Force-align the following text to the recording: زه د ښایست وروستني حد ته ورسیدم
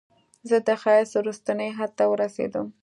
زه 0.49 0.57
د 0.67 0.69
ښایست 0.81 1.13
وروستني 1.17 1.69
حد 1.77 1.91
ته 1.97 2.03
ورسیدم 2.11 2.65